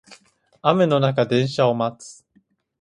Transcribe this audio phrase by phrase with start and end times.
[0.63, 2.25] 雨の中電車を待つ